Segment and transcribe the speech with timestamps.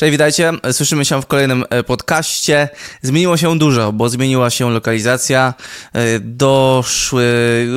[0.00, 0.52] Cześć, witajcie.
[0.72, 2.68] Słyszymy się w kolejnym e, podcaście.
[3.02, 5.54] Zmieniło się dużo, bo zmieniła się lokalizacja,
[5.92, 7.24] e, doszły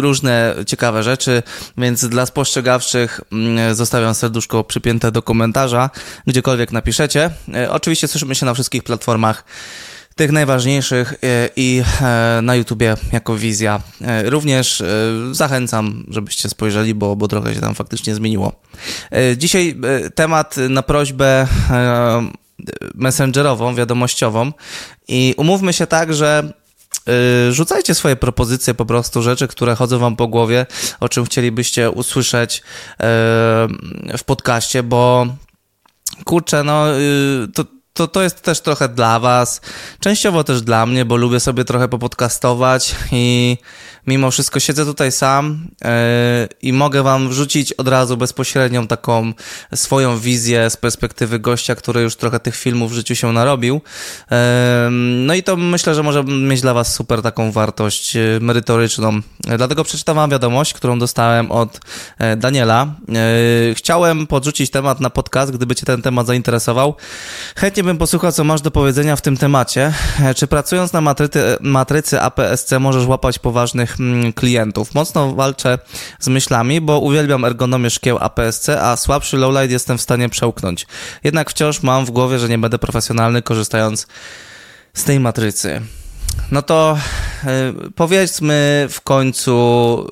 [0.01, 1.43] różne ciekawe rzeczy,
[1.77, 5.89] więc dla spostrzegawczych mm, zostawiam serduszko przypięte do komentarza,
[6.27, 7.29] gdziekolwiek napiszecie.
[7.53, 9.43] E, oczywiście słyszymy się na wszystkich platformach
[10.15, 11.13] tych najważniejszych
[11.55, 11.83] i
[12.41, 13.81] na YouTubie jako wizja.
[14.23, 14.83] Również
[15.31, 18.51] zachęcam, żebyście spojrzeli, bo, bo trochę się tam faktycznie zmieniło.
[19.37, 19.75] Dzisiaj
[20.15, 21.47] temat na prośbę
[22.95, 24.51] messengerową, wiadomościową
[25.07, 26.53] i umówmy się tak, że
[27.51, 30.65] rzucajcie swoje propozycje, po prostu rzeczy, które chodzą wam po głowie,
[30.99, 32.63] o czym chcielibyście usłyszeć
[34.17, 35.27] w podcaście, bo
[36.25, 39.61] kurczę, no y, to to, to jest też trochę dla Was,
[39.99, 43.57] częściowo też dla mnie, bo lubię sobie trochę popodcastować i
[44.07, 45.89] mimo wszystko siedzę tutaj sam yy,
[46.61, 49.33] i mogę Wam wrzucić od razu bezpośrednią taką
[49.75, 53.81] swoją wizję z perspektywy gościa, który już trochę tych filmów w życiu się narobił.
[54.31, 54.37] Yy,
[55.25, 59.21] no i to myślę, że może mieć dla Was super taką wartość yy, merytoryczną.
[59.57, 61.79] Dlatego przeczytam Wam wiadomość, którą dostałem od
[62.37, 62.95] Daniela.
[63.73, 66.95] Chciałem podrzucić temat na podcast, gdyby Cię ten temat zainteresował.
[67.55, 69.93] Chętnie chętnie bym posłuchał, co masz do powiedzenia w tym temacie.
[70.19, 74.93] E, czy pracując na matrycy, matrycy APSC możesz łapać poważnych mm, klientów?
[74.95, 75.79] Mocno walczę
[76.19, 80.87] z myślami, bo uwielbiam ergonomię szkieł APSC, a słabszy lowlight jestem w stanie przełknąć.
[81.23, 84.07] Jednak wciąż mam w głowie, że nie będę profesjonalny korzystając
[84.93, 85.81] z tej matrycy.
[86.51, 86.97] No to
[87.43, 90.07] yy, powiedzmy w końcu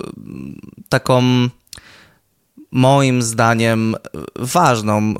[0.88, 1.48] taką
[2.72, 3.96] moim zdaniem
[4.36, 5.14] ważną e,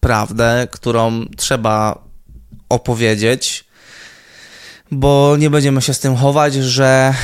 [0.00, 2.04] prawdę, którą trzeba
[2.68, 3.64] opowiedzieć,
[4.90, 7.14] bo nie będziemy się z tym chować, że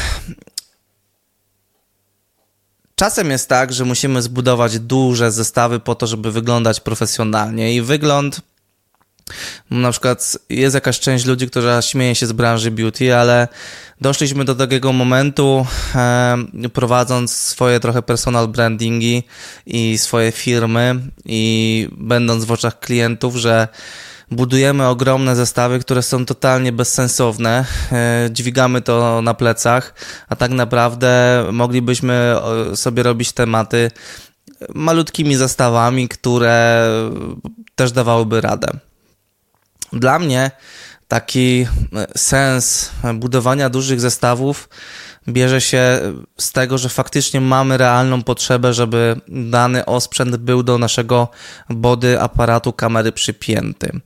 [2.94, 8.40] czasem jest tak, że musimy zbudować duże zestawy po to, żeby wyglądać profesjonalnie i wygląd
[9.70, 13.48] na przykład jest jakaś część ludzi, która śmieje się z branży beauty, ale
[14.00, 16.36] doszliśmy do takiego momentu, e,
[16.72, 19.22] prowadząc swoje trochę personal brandingi
[19.66, 23.68] i swoje firmy i będąc w oczach klientów, że
[24.30, 27.64] budujemy ogromne zestawy, które są totalnie bezsensowne.
[27.92, 29.94] E, dźwigamy to na plecach,
[30.28, 32.36] a tak naprawdę moglibyśmy
[32.74, 33.90] sobie robić tematy
[34.74, 36.88] malutkimi zestawami, które
[37.74, 38.68] też dawałyby radę.
[39.94, 40.50] Dla mnie
[41.08, 41.66] taki
[41.96, 44.68] e, sens budowania dużych zestawów
[45.28, 46.00] bierze się
[46.38, 51.28] z tego, że faktycznie mamy realną potrzebę, żeby dany osprzęt był do naszego
[51.70, 54.00] body aparatu kamery przypięty.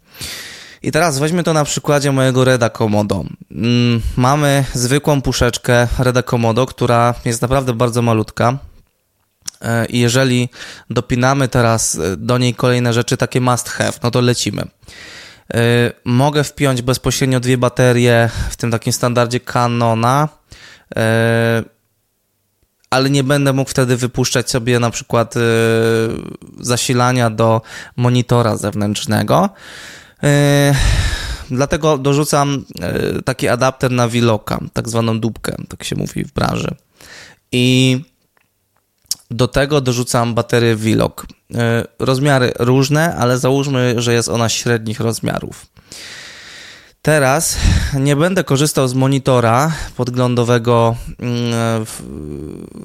[0.82, 3.24] I teraz weźmy to na przykładzie mojego Reda Komodo.
[3.50, 8.58] Mm, mamy zwykłą puszeczkę Reda Komodo, która jest naprawdę bardzo malutka.
[9.62, 10.48] E, I jeżeli
[10.90, 14.64] dopinamy teraz e, do niej kolejne rzeczy, takie must have, no to lecimy.
[15.56, 20.28] Y, mogę wpiąć bezpośrednio dwie baterie w tym takim standardzie Canona,
[20.90, 20.98] y,
[22.90, 25.40] ale nie będę mógł wtedy wypuszczać sobie na przykład y,
[26.60, 27.62] zasilania do
[27.96, 29.48] monitora zewnętrznego.
[31.50, 32.64] Dlatego dorzucam
[33.24, 36.74] taki adapter na Viloka, tak zwaną dupkę, tak się mówi w branży.
[37.52, 37.98] I
[39.30, 41.26] do tego dorzucam baterię Wilok.
[41.54, 45.66] E, rozmiary różne, ale załóżmy, że jest ona średnich rozmiarów.
[47.02, 47.56] Teraz
[47.94, 51.86] nie będę korzystał z monitora podglądowego mm,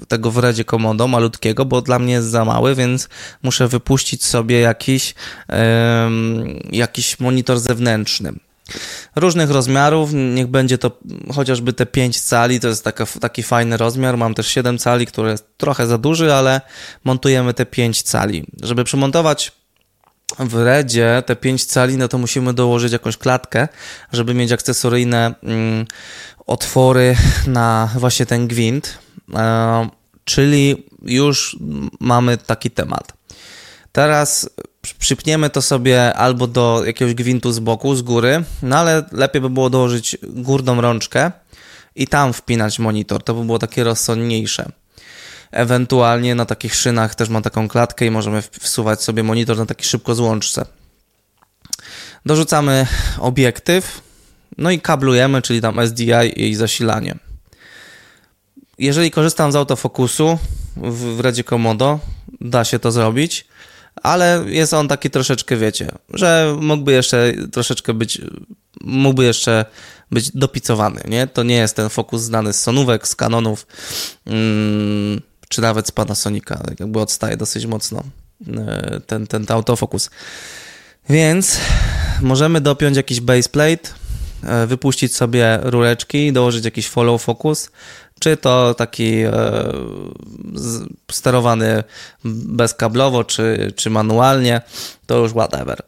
[0.08, 3.08] tego w Redzie Komodo, malutkiego, bo dla mnie jest za mały, więc
[3.42, 5.14] muszę wypuścić sobie jakiś,
[6.72, 8.32] jakiś monitor zewnętrzny
[9.16, 10.90] różnych rozmiarów, niech będzie to
[11.34, 15.30] chociażby te 5 cali, to jest taka, taki fajny rozmiar, mam też 7 cali, który
[15.30, 16.60] jest trochę za duży, ale
[17.04, 18.46] montujemy te 5 cali.
[18.62, 19.52] Żeby przymontować
[20.38, 23.68] w Redzie te 5 cali, no to musimy dołożyć jakąś klatkę,
[24.12, 25.86] żeby mieć akcesoryjne mm,
[26.46, 27.16] otwory
[27.46, 28.98] na właśnie ten gwint,
[29.34, 29.88] e,
[30.24, 31.56] czyli już
[32.00, 33.12] mamy taki temat.
[33.94, 34.50] Teraz
[34.98, 39.50] przypniemy to sobie albo do jakiegoś gwintu z boku, z góry, no ale lepiej by
[39.50, 41.32] było dołożyć górną rączkę
[41.96, 43.22] i tam wpinać monitor.
[43.22, 44.72] To by było takie rozsądniejsze.
[45.50, 49.84] Ewentualnie na takich szynach też mam taką klatkę i możemy wsuwać sobie monitor na taki
[49.84, 50.66] szybko złączce.
[52.26, 52.86] Dorzucamy
[53.18, 54.00] obiektyw,
[54.58, 57.16] no i kablujemy, czyli tam SDI i zasilanie.
[58.78, 60.38] Jeżeli korzystam z autofokusu
[60.76, 62.00] w, w Komodo,
[62.40, 63.53] da się to zrobić
[64.02, 68.20] ale jest on taki troszeczkę, wiecie, że mógłby jeszcze troszeczkę być,
[68.80, 69.64] mógłby jeszcze
[70.10, 71.26] być dopicowany, nie?
[71.26, 73.66] To nie jest ten fokus znany z Sonówek, z Canonów,
[74.26, 78.02] mm, czy nawet z Panasonica, tak jakby odstaje dosyć mocno
[78.56, 80.10] e, ten, ten autofokus.
[81.08, 81.58] Więc
[82.20, 83.90] możemy dopiąć jakiś baseplate,
[84.42, 87.70] e, wypuścić sobie rureczki, dołożyć jakiś follow focus,
[88.24, 89.32] czy to taki e,
[91.12, 91.84] sterowany
[92.24, 94.60] bezkablowo, czy, czy manualnie,
[95.06, 95.82] to już whatever.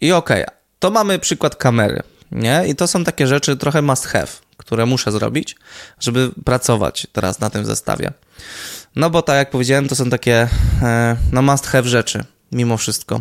[0.00, 2.02] I okej, okay, to mamy przykład kamery,
[2.32, 2.64] nie?
[2.68, 5.56] I to są takie rzeczy trochę must have, które muszę zrobić,
[6.00, 8.12] żeby pracować teraz na tym zestawie.
[8.96, 10.48] No bo tak jak powiedziałem, to są takie
[10.82, 13.20] e, no must have rzeczy, mimo wszystko.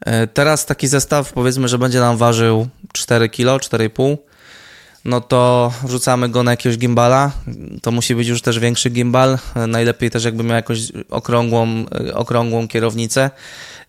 [0.00, 4.16] E, teraz taki zestaw, powiedzmy, że będzie nam ważył 4 kg, 4,5
[5.04, 7.32] no to wrzucamy go na jakiegoś gimbala.
[7.82, 9.38] To musi być już też większy gimbal.
[9.68, 10.78] Najlepiej też jakby miał jakąś
[11.10, 11.84] okrągłą,
[12.14, 13.30] okrągłą kierownicę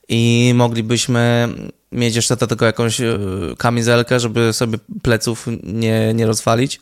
[0.10, 1.50] i moglibyśmy
[1.92, 3.18] mieć jeszcze do tego jakąś e,
[3.58, 6.80] kamizelkę, żeby sobie pleców nie, nie rozwalić.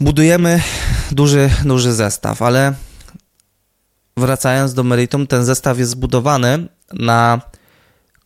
[0.00, 0.62] Budujemy
[1.10, 2.74] duży, duży zestaw, ale
[4.16, 7.40] wracając do meritum, ten zestaw jest zbudowany na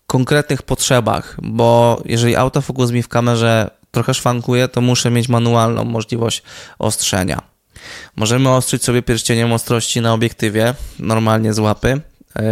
[0.06, 6.43] konkretnych potrzebach, bo jeżeli autofokus mi w kamerze trochę szwankuje, to muszę mieć manualną możliwość
[6.78, 7.43] ostrzenia.
[8.16, 12.00] Możemy ostrzyć sobie pierścieniem ostrości na obiektywie, normalnie z łapy.
[12.37, 12.43] Yy,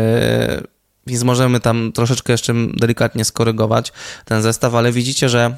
[1.06, 3.93] więc możemy tam troszeczkę jeszcze delikatnie skorygować
[4.25, 5.56] ten zestaw, ale widzicie, że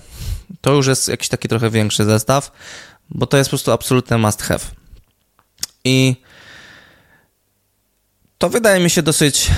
[0.60, 2.52] to już jest jakiś taki trochę większy zestaw,
[3.10, 4.64] bo to jest po prostu absolutny must have.
[5.84, 6.16] I
[8.38, 9.50] to wydaje mi się dosyć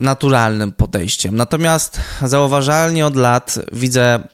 [0.00, 1.36] naturalnym podejściem.
[1.36, 4.28] Natomiast zauważalnie od lat widzę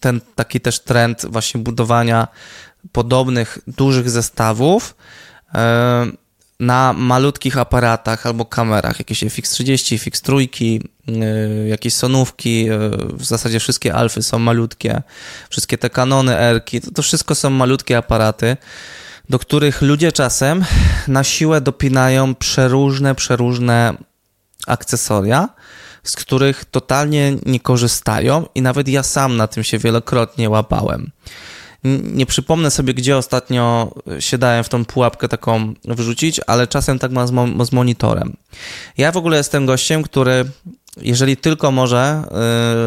[0.00, 2.28] ten taki też trend właśnie budowania
[2.92, 4.96] podobnych, dużych zestawów
[5.54, 6.06] e,
[6.60, 10.48] na malutkich aparatach albo kamerach, jakieś FX30, FX3,
[11.08, 12.78] e, jakieś sonówki, e,
[13.12, 15.02] w zasadzie wszystkie alfy są malutkie,
[15.50, 18.56] wszystkie te kanony Erki, to, to wszystko są malutkie aparaty,
[19.28, 20.64] do których ludzie czasem
[21.08, 23.94] na siłę dopinają przeróżne, przeróżne
[24.66, 25.48] akcesoria,
[26.10, 31.10] z których totalnie nie korzystają i nawet ja sam na tym się wielokrotnie łapałem.
[32.02, 37.12] Nie przypomnę sobie, gdzie ostatnio się dałem w tą pułapkę taką wrzucić, ale czasem tak
[37.12, 38.36] mam z, mo z monitorem.
[38.98, 40.44] Ja w ogóle jestem gościem, który
[41.00, 42.22] jeżeli tylko może,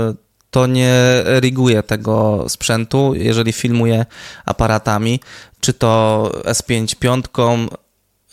[0.07, 0.15] yy,
[0.51, 4.05] to nie riguje tego sprzętu, jeżeli filmuje
[4.45, 5.19] aparatami,
[5.59, 7.67] czy to S5 piątką,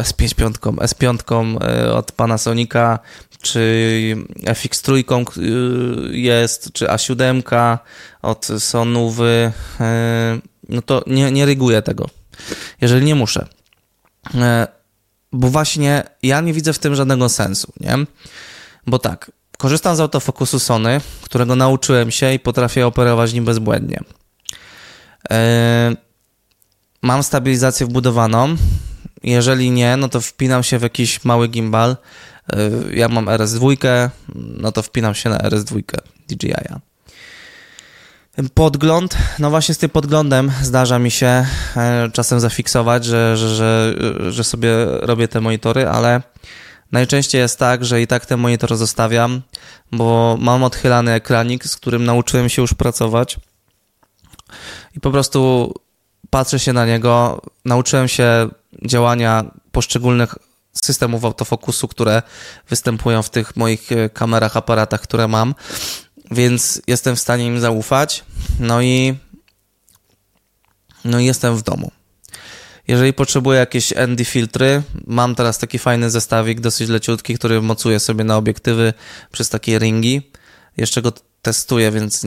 [0.02, 1.52] S5 piątką, S5
[1.84, 2.98] yy, od Panasonica,
[3.42, 4.16] czy
[4.54, 7.78] FX trójką y, jest, czy A7
[8.22, 9.82] od Sonówy, y,
[10.68, 12.06] no to nie, nie ryguję tego,
[12.80, 13.46] jeżeli nie muszę.
[14.34, 14.38] Y,
[15.32, 17.94] bo właśnie ja nie widzę w tym żadnego sensu, nie?
[18.86, 24.00] Bo tak, korzystam z autofokusu Sony, którego nauczyłem się i potrafię operować nim bezbłędnie.
[27.02, 28.56] Mam stabilizację wbudowaną.
[29.26, 31.96] Jeżeli nie, no to wpinam się w jakiś mały gimbal
[32.54, 33.76] Y, ja mam RS2,
[34.34, 35.82] no to wpinam się na RS2
[36.28, 36.80] DJI-a.
[38.54, 41.46] Podgląd, no właśnie z tym podglądem zdarza mi się
[41.76, 43.94] e, czasem zafiksować, że, że, że,
[44.32, 46.22] że sobie robię te monitory, ale
[46.92, 49.42] najczęściej jest tak, że i tak ten monitor zostawiam,
[49.92, 53.36] bo mam odchylany ekranik, z którym nauczyłem się już pracować
[54.96, 55.72] i po prostu
[56.30, 58.48] patrzę się na niego, nauczyłem się
[58.84, 60.34] działania poszczególnych
[60.72, 62.22] systemów autofokusu, które
[62.68, 65.54] występują w tych moich e, kamerach, aparatach, które mam,
[66.30, 68.24] więc jestem w stanie im zaufać.
[68.60, 69.14] No i
[71.04, 71.90] no i jestem w domu.
[72.88, 78.24] Jeżeli potrzebuję jakieś ND filtry, mam teraz taki fajny zestawik, dosyć leciutki, który mocuję sobie
[78.24, 78.94] na obiektywy
[79.32, 80.30] przez takie ringi.
[80.76, 81.12] Jeszcze go
[81.42, 82.26] testuję, więc,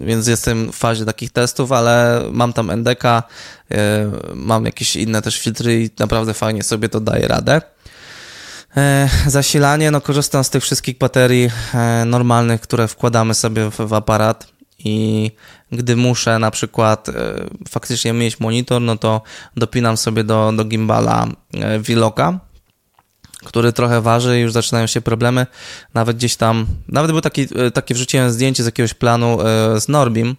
[0.00, 3.22] więc jestem w fazie takich testów, ale mam tam NDK, e,
[4.34, 7.60] mam jakieś inne też filtry i naprawdę fajnie sobie to daje radę.
[8.76, 13.94] E, zasilanie, no korzystam z tych wszystkich baterii e, normalnych, które wkładamy sobie w, w
[13.94, 14.46] aparat
[14.78, 15.30] i
[15.72, 17.06] gdy muszę na przykład
[17.68, 19.22] faktycznie mieć monitor, no to
[19.56, 21.26] dopinam sobie do, do gimbala
[21.80, 22.40] Viloka,
[23.46, 25.46] który trochę waży i już zaczynają się problemy.
[25.94, 29.38] Nawet gdzieś tam, nawet był taki, takie wrzuciłem zdjęcie z jakiegoś planu
[29.78, 30.36] z Norbim.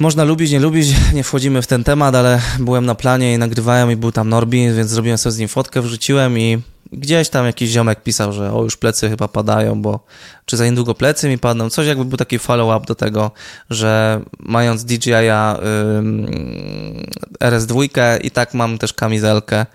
[0.00, 3.90] Można lubić, nie lubić, nie wchodzimy w ten temat, ale byłem na planie i nagrywałem
[3.90, 7.70] i był tam Norbi, więc zrobiłem sobie z nim fotkę, wrzuciłem i Gdzieś tam jakiś
[7.70, 10.00] ziomek pisał, że o już plecy chyba padają, bo
[10.44, 11.70] czy za niedługo plecy mi padną.
[11.70, 13.30] Coś jakby był taki follow-up do tego,
[13.70, 15.58] że mając DJI-a
[17.40, 17.88] RS2
[18.22, 19.66] i tak mam też kamizelkę.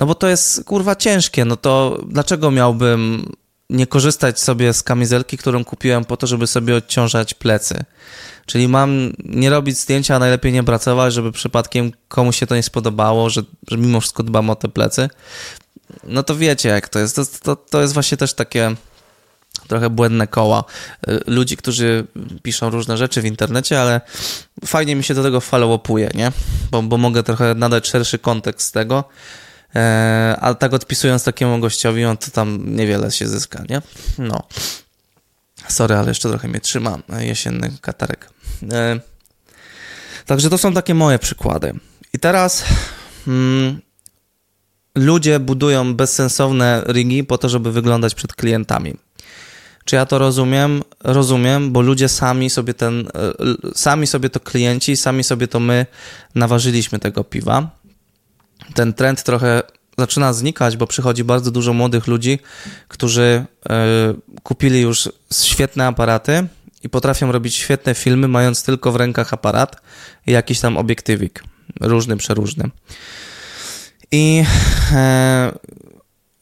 [0.00, 3.32] No bo to jest kurwa ciężkie, no to dlaczego miałbym
[3.70, 7.84] nie korzystać sobie z kamizelki, którą kupiłem po to, żeby sobie odciążać plecy?
[8.46, 12.62] Czyli mam nie robić zdjęcia, a najlepiej nie pracować, żeby przypadkiem komuś się to nie
[12.62, 15.08] spodobało, że, że mimo wszystko dbam o te plecy
[16.04, 17.16] no to wiecie jak to jest.
[17.16, 18.74] To, to, to jest właśnie też takie
[19.68, 20.64] trochę błędne koła
[21.08, 22.06] y, ludzi, którzy
[22.42, 24.00] piszą różne rzeczy w internecie, ale
[24.66, 26.32] fajnie mi się do tego follow-upuje, nie?
[26.70, 29.04] Bo, bo mogę trochę nadać szerszy kontekst tego,
[29.74, 33.82] e, ale tak odpisując takiemu gościowi, on to tam niewiele się zyska, nie?
[34.18, 34.42] No.
[35.68, 38.30] Sorry, ale jeszcze trochę mnie trzyma jesienny katarek.
[38.72, 39.00] E,
[40.26, 41.72] także to są takie moje przykłady.
[42.12, 42.64] I teraz
[43.26, 43.80] mm,
[44.94, 48.96] ludzie budują bezsensowne rigi po to, żeby wyglądać przed klientami.
[49.84, 50.82] Czy ja to rozumiem?
[51.00, 53.10] Rozumiem, bo ludzie sami sobie ten, e,
[53.74, 55.86] sami sobie to klienci, sami sobie to my
[56.34, 57.70] naważyliśmy tego piwa.
[58.74, 59.62] Ten trend trochę
[59.98, 62.38] zaczyna znikać, bo przychodzi bardzo dużo młodych ludzi,
[62.88, 63.44] którzy
[64.36, 66.46] y, kupili już świetne aparaty
[66.84, 69.82] i potrafią robić świetne filmy, mając tylko w rękach aparat
[70.26, 71.44] i jakiś tam obiektywik,
[71.80, 72.70] różny, przeróżny.
[74.12, 74.44] I
[74.92, 75.52] e,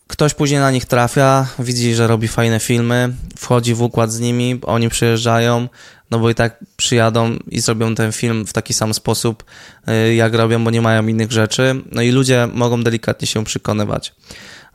[0.06, 4.60] ktoś później na nich trafia, widzi, że robi fajne filmy, wchodzi w układ z nimi,
[4.62, 5.68] oni przyjeżdżają,
[6.12, 9.44] no bo i tak przyjadą i zrobią ten film w taki sam sposób,
[9.86, 11.82] e, jak robią, bo nie mają innych rzeczy.
[11.92, 14.14] No i ludzie mogą delikatnie się przekonywać.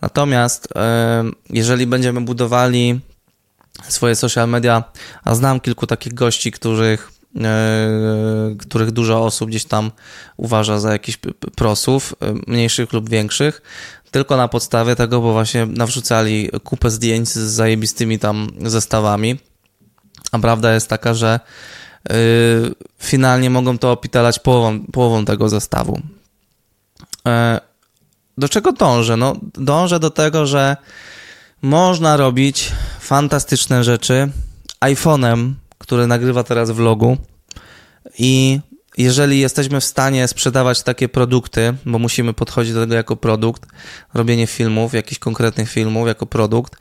[0.01, 2.99] Natomiast e, jeżeli będziemy budowali
[3.89, 4.83] swoje social media,
[5.23, 7.11] a znam kilku takich gości, których
[7.43, 9.91] E, których dużo osób gdzieś tam
[10.37, 11.19] uważa za jakichś
[11.55, 12.15] prosów,
[12.47, 13.61] mniejszych lub większych,
[14.11, 19.39] tylko na podstawie tego, bo właśnie nawrzucali kupę zdjęć z zajebistymi tam zestawami.
[20.31, 21.39] A prawda jest taka, że
[22.09, 22.13] e,
[22.99, 26.01] finalnie mogą to opitalać połową, połową tego zestawu.
[28.37, 29.17] Do czego dążę?
[29.17, 30.77] No, dążę do tego, że
[31.61, 34.29] można robić fantastyczne rzeczy
[34.81, 37.17] iPhone'em który nagrywa teraz vlogu
[38.19, 38.59] i
[38.97, 43.65] jeżeli jesteśmy w stanie sprzedawać takie produkty, bo musimy podchodzić do tego jako produkt,
[44.13, 46.75] robienie filmów, jakichś konkretnych filmów jako produkt,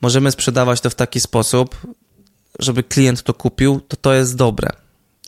[0.00, 1.76] możemy sprzedawać to w taki sposób,
[2.60, 4.70] żeby klient to kupił, to to jest dobre.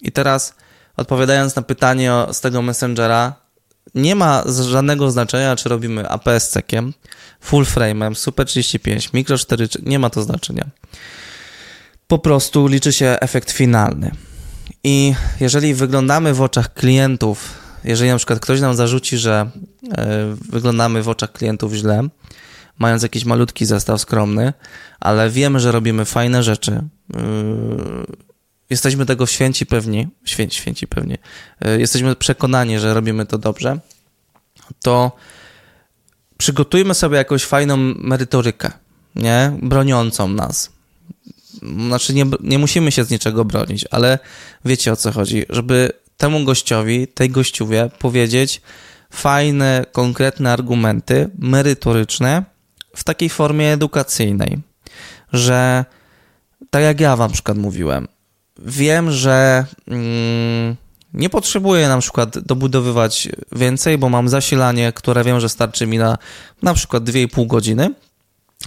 [0.03, 0.55] I teraz
[0.97, 3.35] odpowiadając na pytanie z tego Messengera,
[3.95, 6.93] nie ma żadnego znaczenia, czy robimy APS-cekiem,
[7.41, 10.71] full frame'em, Super 35, Micro 4, nie ma to znaczenia
[12.13, 14.11] po prostu liczy się efekt finalny.
[14.85, 19.51] I jeżeli wyglądamy w oczach klientów, jeżeli na przykład ktoś nam zarzuci, że
[19.99, 22.09] e, wyglądamy w oczach klientów źle,
[22.79, 24.53] mając jakiś malutki zestaw skromny,
[25.01, 26.83] ale wiemy, że robimy fajne rzeczy,
[28.71, 31.19] jesteśmy tego święci pewni, święci, święci pewni,
[31.61, 33.79] e, jesteśmy przekonani, że robimy to dobrze,
[34.83, 35.13] to
[36.39, 38.71] przygotujmy sobie jakąś fajną merytorykę,
[39.15, 39.59] nie?
[39.63, 40.71] Broniącą nas.
[41.87, 44.19] Znaczy nie, nie musimy się z niczego bronić, ale
[44.65, 48.61] wiecie o co chodzi, żeby temu gościowi, tej gościuwie powiedzieć
[49.11, 52.45] fajne, konkretne argumenty, merytoryczne,
[52.97, 54.59] w takiej formie edukacyjnej,
[55.33, 55.85] że
[56.73, 58.09] tak jak ja wam przykład mówiłem,
[58.59, 60.77] wiem, że mm,
[61.15, 66.19] nie potrzebuję na przykład dobudowywać więcej, bo mam zasilanie, które wiem, że starczy mi na
[66.63, 67.91] na przykład 2,5 godziny,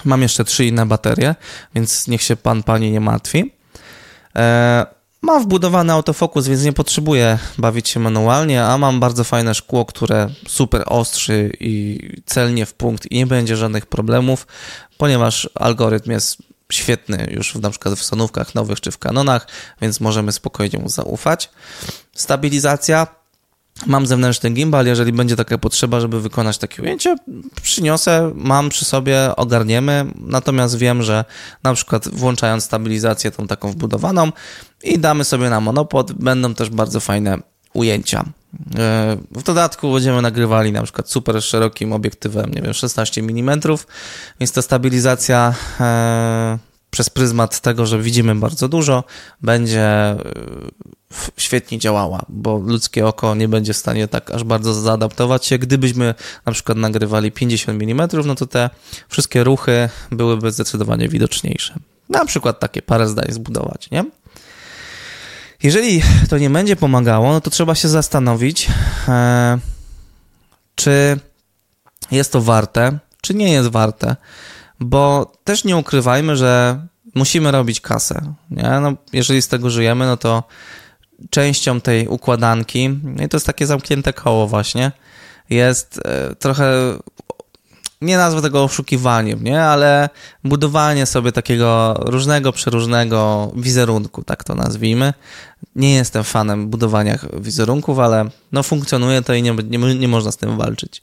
[0.03, 1.35] Mam jeszcze trzy inne baterie,
[1.75, 3.53] więc niech się pan, pani nie martwi.
[4.35, 4.85] E,
[5.21, 10.29] mam wbudowany autofokus, więc nie potrzebuję bawić się manualnie, a mam bardzo fajne szkło, które
[10.47, 14.47] super ostrzy i celnie w punkt i nie będzie żadnych problemów,
[14.97, 16.37] ponieważ algorytm jest
[16.71, 19.47] świetny już na przykład w sonówkach nowych czy w kanonach,
[19.81, 21.49] więc możemy spokojnie mu zaufać.
[22.15, 23.07] Stabilizacja
[23.85, 27.15] Mam zewnętrzny gimbal, jeżeli będzie taka potrzeba, żeby wykonać takie ujęcie,
[27.61, 31.25] przyniosę, mam przy sobie, ogarniemy, natomiast wiem, że
[31.63, 34.31] na przykład włączając stabilizację tą taką wbudowaną
[34.83, 37.39] i damy sobie na monopod, będą też bardzo fajne
[37.75, 38.25] ujęcia.
[38.77, 43.59] E, w dodatku będziemy nagrywali na przykład super szerokim obiektywem, nie wiem, 16 mm,
[44.39, 46.57] więc ta stabilizacja e,
[46.91, 49.03] przez pryzmat tego, że widzimy bardzo dużo,
[49.41, 50.17] będzie e,
[51.37, 55.57] świetnie działała, bo ludzkie oko nie będzie w stanie tak aż bardzo zaadaptować się.
[55.57, 56.15] Gdybyśmy
[56.45, 58.69] na przykład nagrywali 50 mm, no to te
[59.09, 61.75] wszystkie ruchy byłyby zdecydowanie widoczniejsze.
[62.09, 64.05] Na przykład takie parę zdań zbudować, nie?
[65.65, 68.67] Jeżeli to nie będzie pomagało, no to trzeba się zastanowić,
[69.07, 69.57] e,
[70.75, 71.19] czy
[72.11, 74.15] jest to warte, czy nie jest warte,
[74.79, 76.81] bo też nie ukrywajmy, że
[77.15, 78.33] musimy robić kasę.
[78.51, 78.79] Nie?
[78.81, 80.43] No, jeżeli z tego żyjemy, no to
[81.29, 84.91] częścią tej układanki, no i to jest takie zamknięte koło właśnie,
[85.49, 86.97] jest e, trochę,
[88.05, 90.09] nie nazwę tego oszukiwaniem, nie, ale
[90.43, 95.13] budowanie sobie takiego różnego, przeróżnego wizerunku, tak to nazwijmy.
[95.75, 100.37] Nie jestem fanem budowania wizerunków, ale no funkcjonuje to i nie, nie, nie można z
[100.37, 101.01] tym walczyć.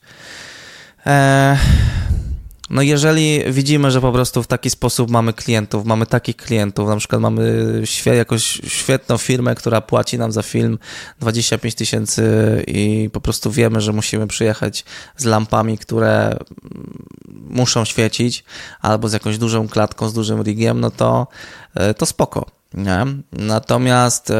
[1.06, 1.58] Eee,
[2.72, 6.96] no jeżeli widzimy, że po prostu w taki sposób mamy klientów, mamy takich klientów, na
[6.96, 7.42] przykład mamy
[7.84, 10.78] świe, jakąś świetną firmę, która płaci nam za film
[11.20, 12.24] 25 tysięcy
[12.66, 14.84] i po prostu wiemy, że musimy przyjechać
[15.16, 16.38] z lampami, które
[17.50, 18.44] muszą świecić,
[18.80, 21.26] albo z jakąś dużą klatką, z dużym rigiem, no to,
[21.74, 22.46] e, to spoko.
[22.74, 23.06] Nie?
[23.32, 24.34] Natomiast e,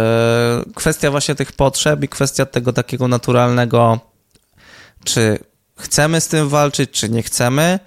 [0.75, 4.01] kwestia właśnie tych potrzeb i kwestia tego takiego naturalnego,
[5.05, 5.39] czy
[5.79, 7.79] chcemy z tym walczyć, czy nie chcemy,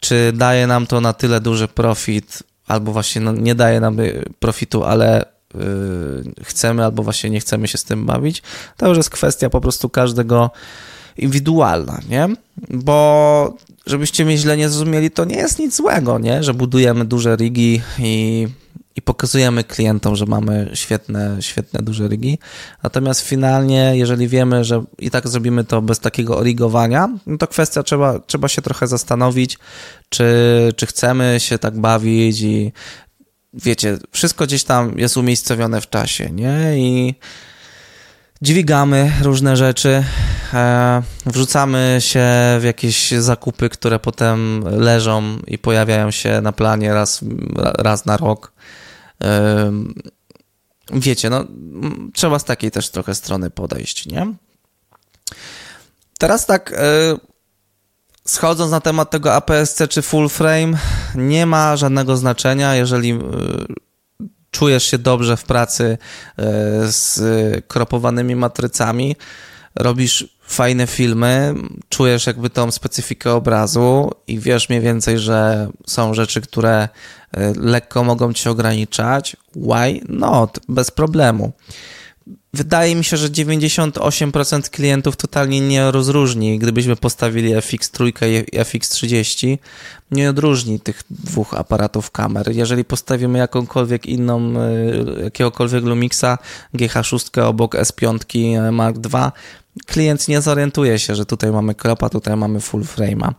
[0.00, 3.96] czy daje nam to na tyle duży profit, albo właśnie no, nie daje nam
[4.38, 5.24] profitu, ale
[5.54, 8.42] yy, chcemy, albo właśnie nie chcemy się z tym bawić,
[8.76, 10.50] to już jest kwestia po prostu każdego
[11.16, 12.28] indywidualna, nie?
[12.70, 16.42] Bo żebyście mnie źle nie zrozumieli, to nie jest nic złego, nie?
[16.42, 18.48] Że budujemy duże rigi i
[18.96, 22.38] i pokazujemy klientom, że mamy świetne, świetne duże rygi.
[22.82, 27.82] Natomiast finalnie, jeżeli wiemy, że i tak zrobimy to bez takiego origowania, no to kwestia
[27.82, 29.58] trzeba, trzeba się trochę zastanowić,
[30.08, 30.26] czy,
[30.76, 32.72] czy chcemy się tak bawić i
[33.54, 36.78] wiecie, wszystko gdzieś tam jest umiejscowione w czasie, nie?
[36.78, 37.14] I
[38.42, 40.04] dźwigamy różne rzeczy,
[40.54, 42.28] e, wrzucamy się
[42.60, 47.20] w jakieś zakupy, które potem leżą i pojawiają się na planie raz,
[47.78, 48.52] raz na rok
[50.92, 51.44] wiecie, no
[52.14, 54.34] trzeba z takiej też trochę strony podejść, nie?
[56.18, 56.76] Teraz tak e,
[58.24, 60.78] schodząc na temat tego APS-C czy full frame,
[61.14, 63.18] nie ma żadnego znaczenia, jeżeli e,
[64.50, 65.98] czujesz się dobrze w pracy e,
[66.92, 67.20] z
[67.66, 69.16] kropowanymi matrycami,
[69.74, 71.54] robisz fajne filmy,
[71.88, 76.88] czujesz jakby tą specyfikę obrazu i wiesz mniej więcej, że są rzeczy, które
[77.32, 79.36] e, lekko mogą cię ograniczać.
[79.56, 80.60] Why not?
[80.68, 81.52] Bez problemu.
[82.54, 86.58] Wydaje mi się, że 98% klientów totalnie nie rozróżni.
[86.58, 89.58] Gdybyśmy postawili FX3 i FX30,
[90.10, 92.52] nie odróżni tych dwóch aparatów kamer.
[92.52, 96.38] Jeżeli postawimy jakąkolwiek inną, e, jakiegokolwiek Lumixa
[96.74, 99.30] GH6 obok S5 Mark II,
[99.86, 103.30] klient nie zorientuje się, że tutaj mamy kropa, tutaj mamy full frame'a.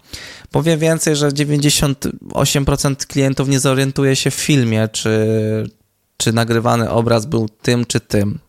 [0.52, 5.18] Powiem więcej, że 98% klientów nie zorientuje się w filmie, czy,
[6.18, 8.40] czy nagrywany obraz był tym czy tym.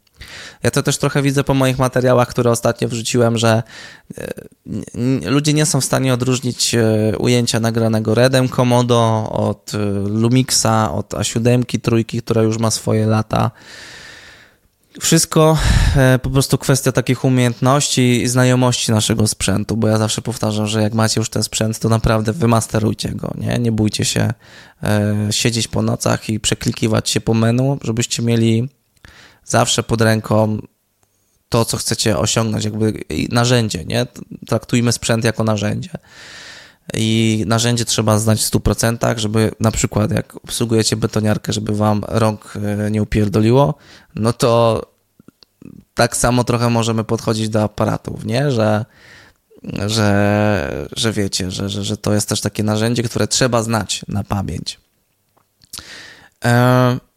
[0.63, 3.63] Ja to też trochę widzę po moich materiałach, które ostatnio wrzuciłem, że
[4.19, 10.93] e, ludzie nie są w stanie odróżnić e, ujęcia nagranego Redem Komodo od e, Lumixa,
[10.93, 13.51] od A7 trójki, która już ma swoje lata.
[15.01, 15.59] Wszystko
[15.97, 20.83] e, po prostu kwestia takich umiejętności i znajomości naszego sprzętu, bo ja zawsze powtarzam, że
[20.83, 23.59] jak macie już ten sprzęt, to naprawdę wymasterujcie go, nie?
[23.59, 24.33] Nie bójcie się
[24.83, 28.69] e, siedzieć po nocach i przeklikiwać się po menu, żebyście mieli
[29.45, 30.59] zawsze pod ręką
[31.49, 34.07] to, co chcecie osiągnąć, jakby narzędzie, nie?
[34.47, 35.91] Traktujmy sprzęt jako narzędzie
[36.95, 42.55] i narzędzie trzeba znać w 100%, żeby na przykład jak obsługujecie betoniarkę, żeby wam rąk
[42.57, 43.75] e, nie upierdoliło,
[44.15, 44.83] no to
[45.95, 48.51] tak samo trochę możemy podchodzić do aparatów, nie?
[48.51, 48.85] Że,
[49.87, 54.25] że, że wiecie, że, że, że to jest też takie narzędzie, które trzeba znać na
[54.25, 54.81] pamięć.
[56.45, 57.08] E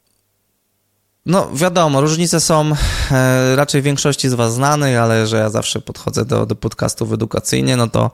[1.26, 2.72] no, wiadomo, różnice są
[3.12, 7.78] e, raczej większości z Was znanych, ale że ja zawsze podchodzę do, do podcastów edukacyjnie,
[7.78, 8.12] no to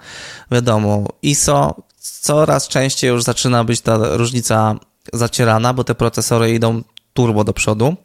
[0.52, 1.76] wiadomo, ISO
[2.22, 4.76] coraz częściej już zaczyna być ta różnica
[5.14, 6.82] zacierana, bo te procesory idą
[7.14, 7.96] turbo do przodu.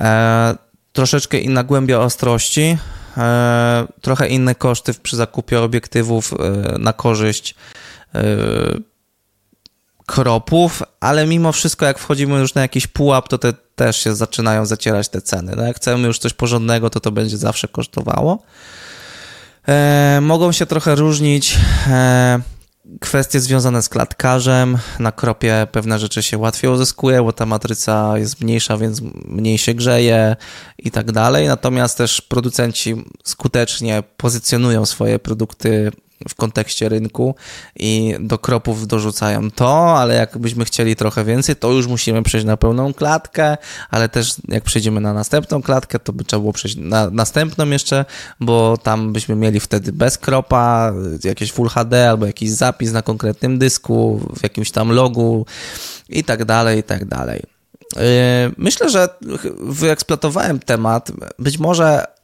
[0.00, 0.56] E,
[0.92, 2.78] troszeczkę inna głębia ostrości,
[3.16, 7.54] e, trochę inne koszty przy zakupie obiektywów e, na korzyść
[8.14, 8.22] e,
[10.06, 14.66] kropów, ale mimo wszystko, jak wchodzimy już na jakiś pułap, to te też się zaczynają
[14.66, 15.52] zacierać te ceny.
[15.56, 18.42] No jak chcemy już coś porządnego, to to będzie zawsze kosztowało.
[19.68, 22.40] E, mogą się trochę różnić e,
[23.00, 24.78] kwestie związane z klatkarzem.
[24.98, 29.74] Na kropie pewne rzeczy się łatwiej uzyskuje, bo ta matryca jest mniejsza, więc mniej się
[29.74, 30.36] grzeje
[30.78, 31.48] i tak dalej.
[31.48, 35.92] Natomiast też producenci skutecznie pozycjonują swoje produkty
[36.28, 37.34] w kontekście rynku
[37.76, 42.56] i do kropów dorzucają to, ale jakbyśmy chcieli trochę więcej, to już musimy przejść na
[42.56, 43.56] pełną klatkę,
[43.90, 48.04] ale też jak przejdziemy na następną klatkę, to by trzeba było przejść na następną jeszcze,
[48.40, 50.92] bo tam byśmy mieli wtedy bez kropa,
[51.24, 55.46] jakieś Full HD albo jakiś zapis na konkretnym dysku, w jakimś tam logu
[56.08, 57.42] i tak dalej, i tak dalej.
[57.96, 58.02] Yy,
[58.56, 59.08] myślę, że
[59.58, 61.12] wyeksploatowałem temat.
[61.38, 62.15] Być może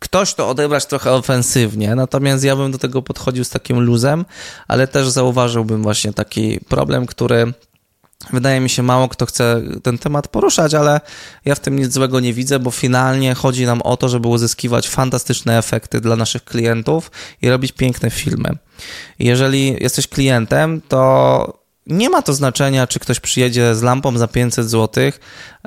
[0.00, 4.24] ktoś to odebrać trochę ofensywnie, natomiast ja bym do tego podchodził z takim luzem,
[4.68, 7.52] ale też zauważyłbym właśnie taki problem, który
[8.32, 11.00] Wydaje mi się, mało kto chce ten temat poruszać, ale
[11.44, 14.88] ja w tym nic złego nie widzę, bo finalnie chodzi nam o to, żeby uzyskiwać
[14.88, 17.10] fantastyczne efekty dla naszych klientów
[17.42, 18.50] i robić piękne filmy.
[19.18, 21.59] Jeżeli jesteś klientem, to
[21.90, 25.04] nie ma to znaczenia, czy ktoś przyjedzie z lampą za 500 zł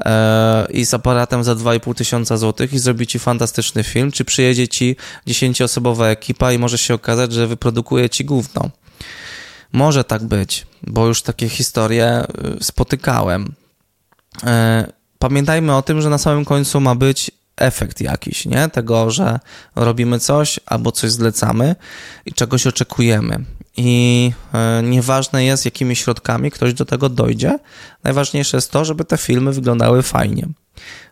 [0.06, 4.68] e, i z aparatem za 2,5 tysiąca zł i zrobi ci fantastyczny film, czy przyjedzie
[4.68, 4.96] ci
[5.28, 8.70] 10-osobowa ekipa i może się okazać, że wyprodukuje ci gówno.
[9.74, 12.24] Może tak być, bo już takie historie
[12.60, 13.54] y, spotykałem.
[14.44, 14.88] E,
[15.20, 18.70] pamiętajmy o tym, że na samym końcu ma być efekt jakiś, nie?
[18.70, 19.40] Tego, że
[19.76, 21.76] robimy coś albo coś zlecamy
[22.26, 23.40] i czegoś oczekujemy.
[23.78, 27.60] I e, nieważne jest, jakimi środkami ktoś do tego dojdzie.
[28.04, 30.48] Najważniejsze jest to, żeby te filmy wyglądały fajnie.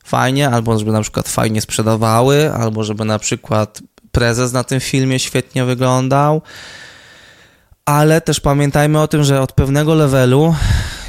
[0.03, 5.19] Fajnie, albo żeby na przykład fajnie sprzedawały, albo żeby na przykład prezes na tym filmie
[5.19, 6.41] świetnie wyglądał,
[7.85, 10.55] ale też pamiętajmy o tym, że od pewnego levelu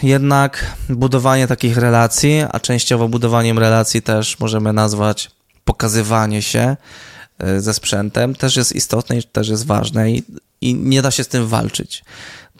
[0.02, 5.30] jednak budowanie takich relacji, a częściowo budowaniem relacji też możemy nazwać
[5.64, 6.76] pokazywanie się
[7.58, 10.22] ze sprzętem, też jest istotne i też jest ważne i,
[10.60, 12.04] i nie da się z tym walczyć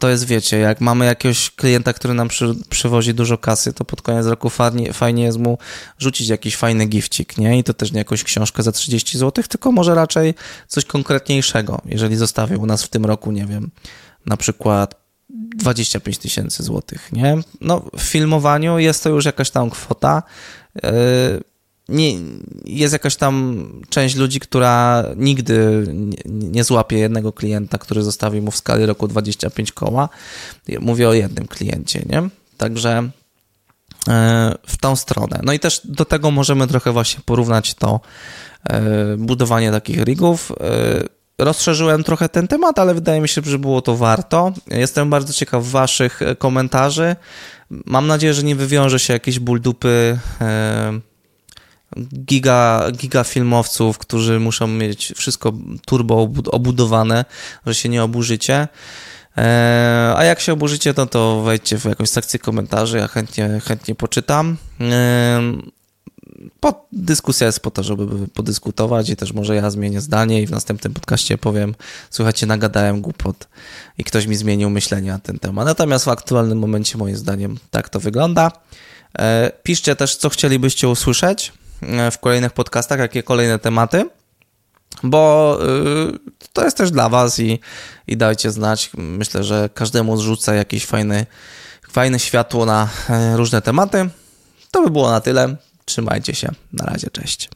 [0.02, 4.02] to jest, wiecie, jak mamy jakiegoś klienta, który nam przy, przywozi dużo kasy, to pod
[4.02, 5.58] koniec roku fajnie, fajnie jest mu
[5.98, 7.58] rzucić jakiś fajny gifcik, nie?
[7.58, 10.34] I to też nie jakąś książkę za 30 zł, tylko może raczej
[10.68, 13.70] coś konkretniejszego, jeżeli zostawił u nas w tym roku, nie wiem,
[14.26, 14.94] na przykład
[15.56, 17.38] 25 tysięcy złotych, nie?
[17.60, 20.22] No, w filmowaniu jest to już jakaś tam kwota.
[20.74, 20.90] Yy,
[21.88, 22.12] nie,
[22.64, 28.50] jest jakaś tam część ludzi, która nigdy nie, nie złapie jednego klienta, który zostawi mu
[28.50, 30.08] w skali roku 25 koła.
[30.80, 32.28] Mówię o jednym kliencie, nie?
[32.56, 33.10] Także
[34.08, 35.40] e, w tą stronę.
[35.42, 38.00] No i też do tego możemy trochę właśnie porównać to
[38.64, 40.52] e, budowanie takich rigów.
[40.60, 44.52] E, rozszerzyłem trochę ten temat, ale wydaje mi się, że było to warto.
[44.68, 47.16] Jestem bardzo ciekaw Waszych komentarzy.
[47.70, 50.18] Mam nadzieję, że nie wywiąże się jakieś ból dupy
[52.24, 55.52] giga, giga filmowców, którzy muszą mieć wszystko
[55.86, 57.24] turbo obudowane,
[57.66, 58.68] że się nie oburzycie.
[59.38, 63.94] E, a jak się oburzycie, to, to wejdźcie w jakąś sekcję komentarzy, ja chętnie, chętnie
[63.94, 64.56] poczytam.
[64.80, 65.40] E,
[66.60, 70.50] po, dyskusja jest po to, żeby podyskutować i też może ja zmienię zdanie i w
[70.50, 71.74] następnym podcaście powiem,
[72.10, 73.48] słuchajcie, nagadałem głupot
[73.98, 75.66] i ktoś mi zmienił myślenie na ten temat.
[75.66, 78.52] Natomiast w aktualnym momencie moim zdaniem tak to wygląda.
[79.18, 81.52] E, piszcie też, co chcielibyście usłyszeć
[82.12, 84.10] w kolejnych podcastach, jakie kolejne tematy,
[85.02, 85.58] bo
[86.44, 87.60] y, to jest też dla Was i,
[88.06, 88.90] i dajcie znać.
[88.96, 91.26] Myślę, że każdemu zrzuca jakieś fajne,
[91.90, 94.10] fajne światło na e, różne tematy.
[94.70, 95.56] To by było na tyle.
[95.84, 96.48] Trzymajcie się.
[96.72, 97.48] Na razie, cześć.